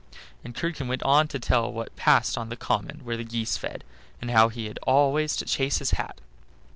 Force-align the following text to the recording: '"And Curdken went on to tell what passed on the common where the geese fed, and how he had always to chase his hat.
'"And 0.43 0.55
Curdken 0.55 0.87
went 0.87 1.03
on 1.03 1.27
to 1.27 1.37
tell 1.37 1.71
what 1.71 1.95
passed 1.95 2.35
on 2.35 2.49
the 2.49 2.55
common 2.55 3.01
where 3.03 3.17
the 3.17 3.23
geese 3.23 3.55
fed, 3.55 3.83
and 4.19 4.31
how 4.31 4.49
he 4.49 4.65
had 4.65 4.79
always 4.81 5.35
to 5.35 5.45
chase 5.45 5.77
his 5.77 5.91
hat. 5.91 6.19